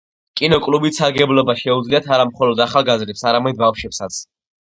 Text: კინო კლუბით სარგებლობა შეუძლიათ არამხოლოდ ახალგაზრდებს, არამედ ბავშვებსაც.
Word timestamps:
კინო 0.39 0.57
კლუბით 0.67 0.95
სარგებლობა 0.99 1.55
შეუძლიათ 1.59 2.09
არამხოლოდ 2.15 2.63
ახალგაზრდებს, 2.67 3.23
არამედ 3.33 3.61
ბავშვებსაც. 3.63 4.19